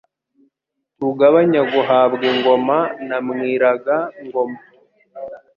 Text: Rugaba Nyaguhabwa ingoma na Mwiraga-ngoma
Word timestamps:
Rugaba 1.01 1.39
Nyaguhabwa 1.51 2.23
ingoma 2.31 2.77
na 3.07 3.17
Mwiraga-ngoma 3.25 4.59